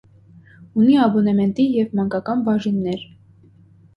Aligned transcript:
Ունի 0.83 0.93
աբոնեմենտի 1.01 1.65
և 1.75 1.93
մանկական 1.99 2.43
բաժիններ։ 2.47 3.03